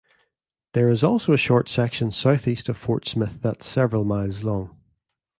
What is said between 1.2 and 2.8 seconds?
a short section southeast of